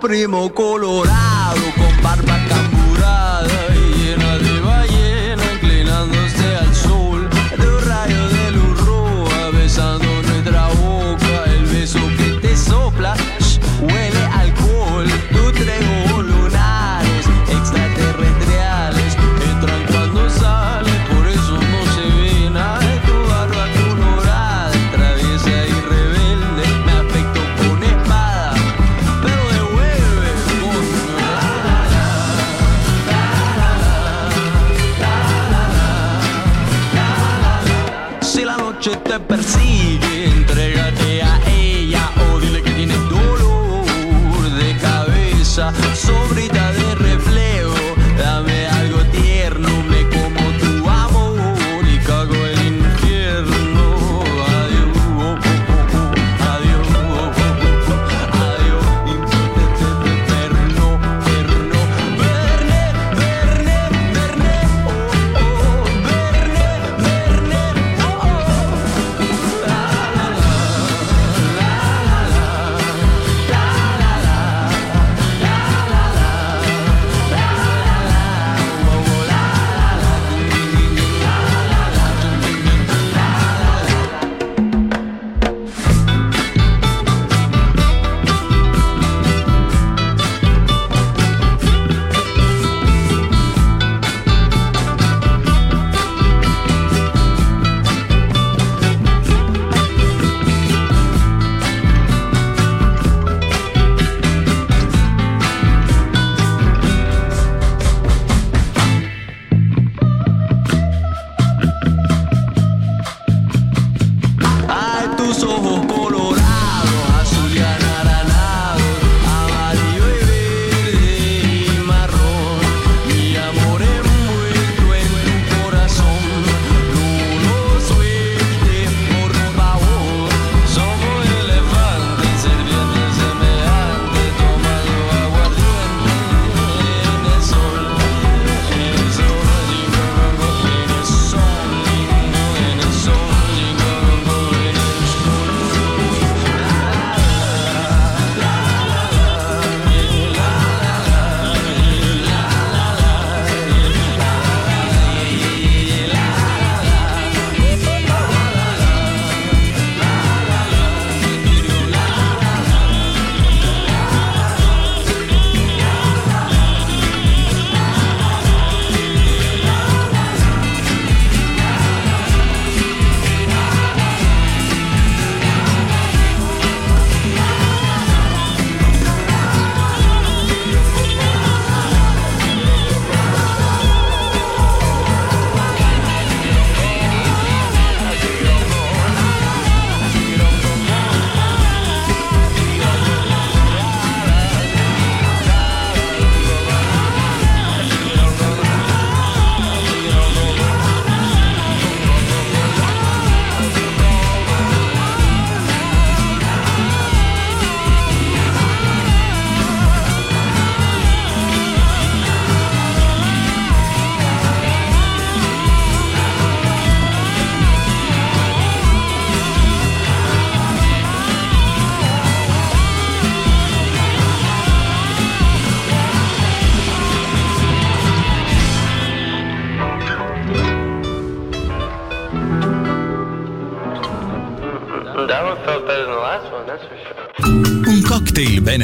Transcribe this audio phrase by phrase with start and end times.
[0.00, 2.69] Primo colorado con barba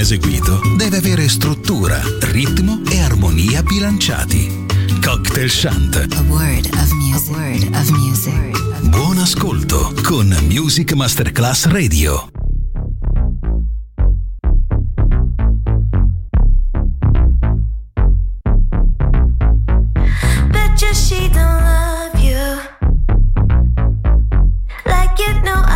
[0.07, 4.65] eseguito deve avere struttura, ritmo e armonia bilanciati.
[5.03, 5.97] Cocktail Shant.
[5.97, 7.35] A word of music.
[7.35, 8.89] A word of music.
[8.89, 12.31] Buon ascolto con Music Masterclass Radio.
[20.53, 22.67] Did she buy you
[24.87, 25.67] those flowers?
[25.67, 25.76] Does she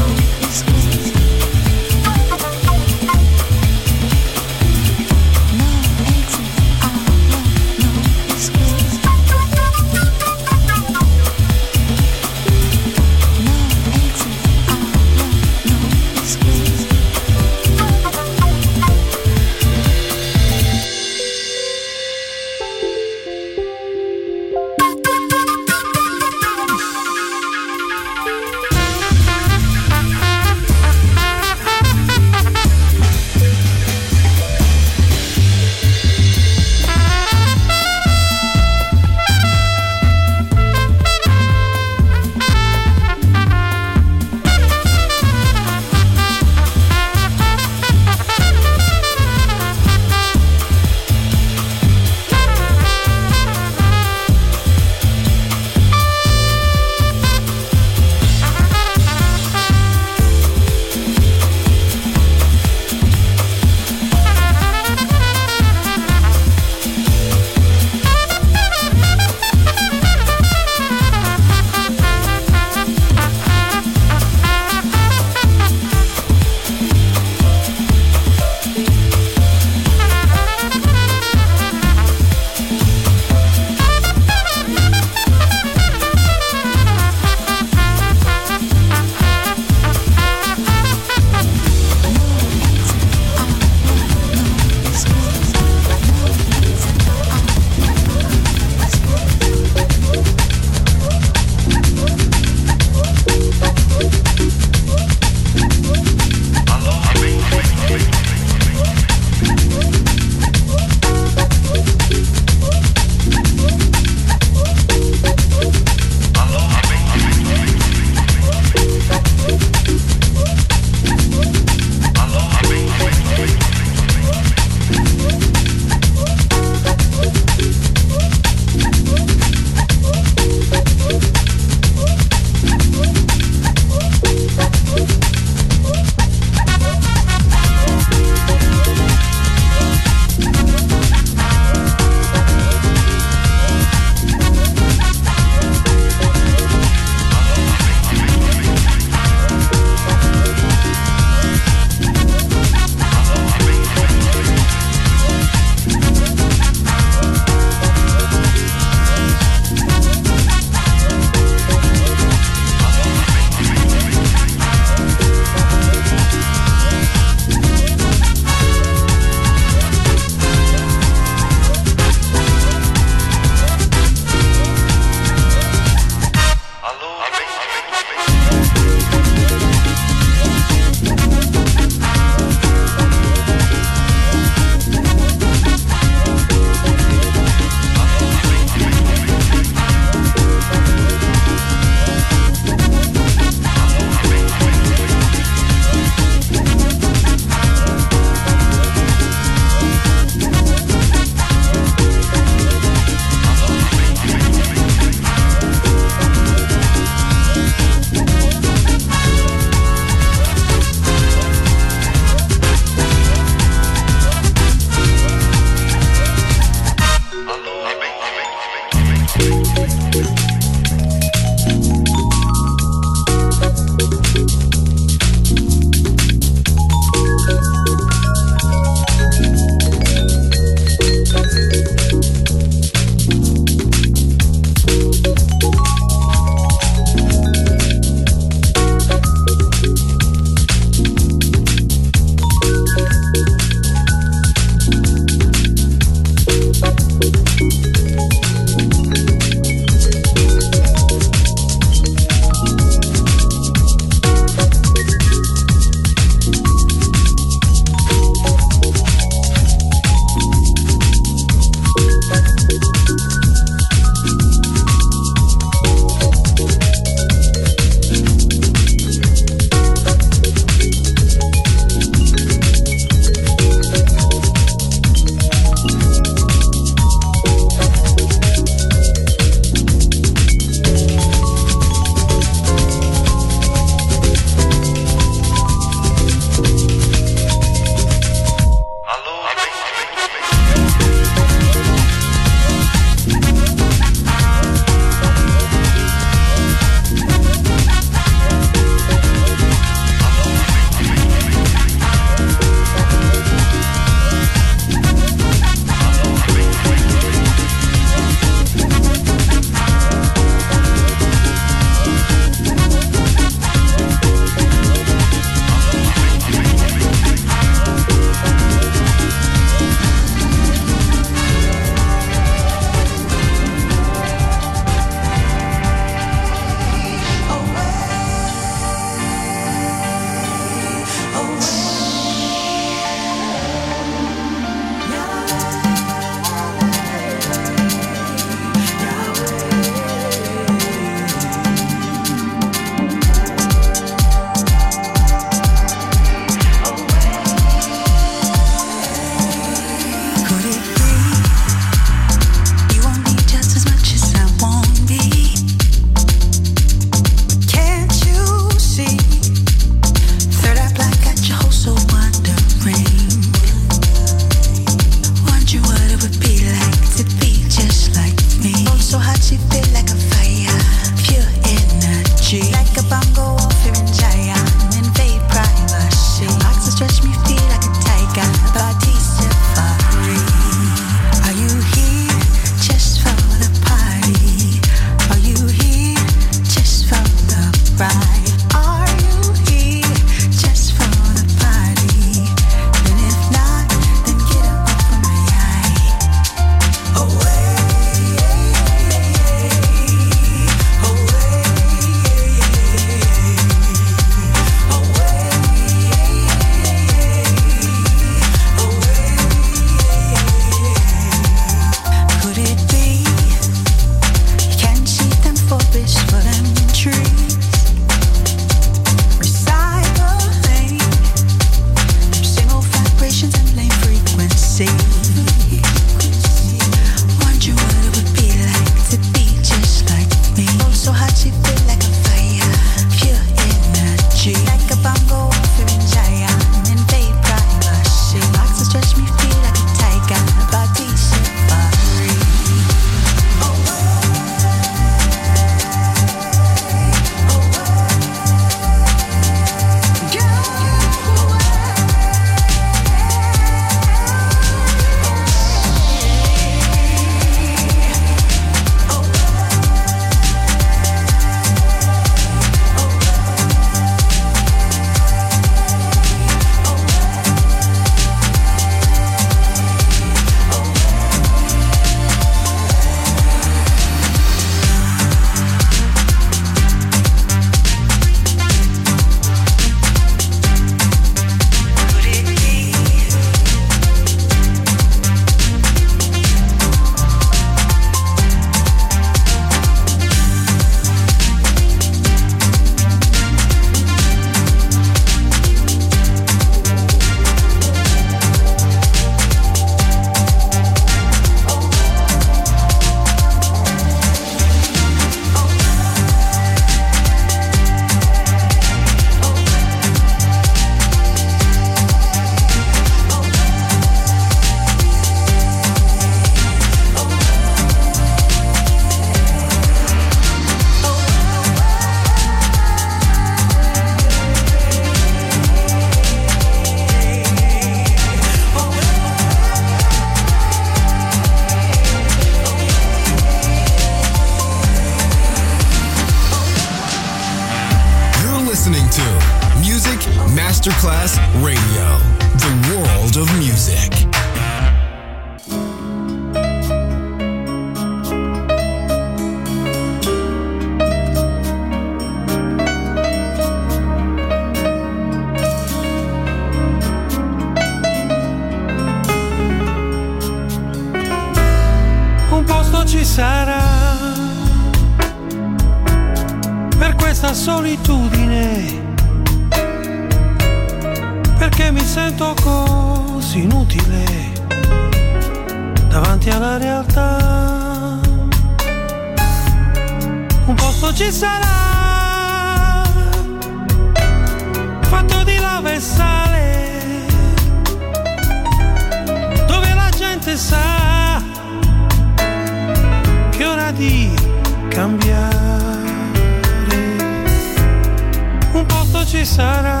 [599.44, 600.00] sarà.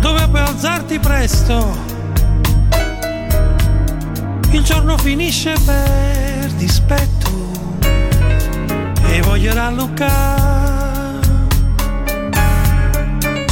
[0.00, 1.76] Dove puoi alzarti presto,
[4.50, 7.30] il giorno finisce per dispetto
[9.06, 10.46] e voglio rallucare.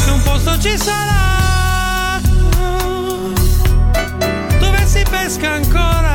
[0.07, 2.21] E un posto ci sarà,
[4.59, 6.06] dove si pesca ancora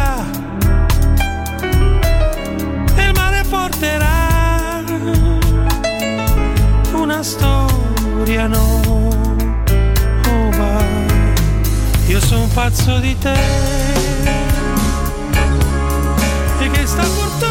[8.21, 8.79] ingiuriano.
[10.27, 11.33] Oh vai,
[12.07, 13.33] io sono pazzo di te.
[16.59, 17.49] E che sta fortuna.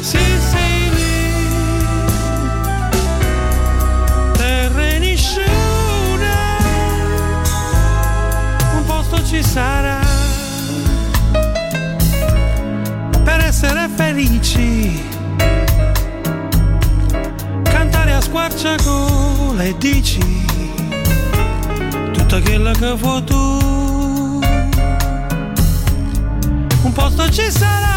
[0.00, 0.18] Sì,
[0.50, 1.32] sei lì.
[4.32, 4.94] Terre.
[8.76, 10.00] Un posto ci sarà.
[13.24, 15.05] Per essere felici
[18.36, 20.44] squarciagola e dici
[22.12, 23.34] tutta quella che vuoi tu.
[26.82, 27.94] Un posto ci sarà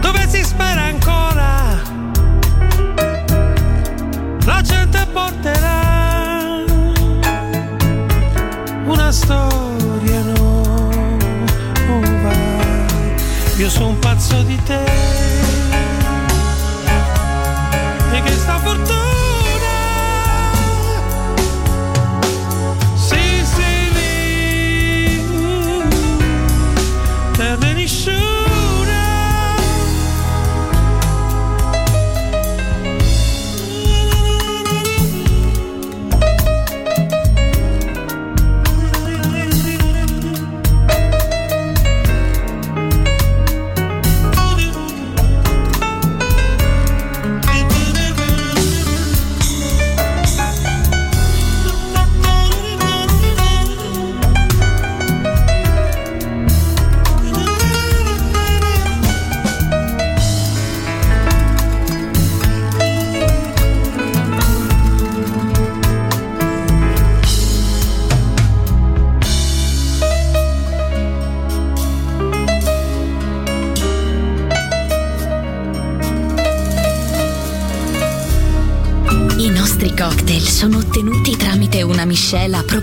[0.00, 1.80] dove si spera ancora.
[4.44, 6.64] La gente porterà
[8.84, 12.32] una storia nuova.
[13.56, 15.29] Io sono un pazzo di te.
[18.22, 19.29] che sta toe!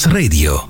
[0.00, 0.69] Masterclass Radio.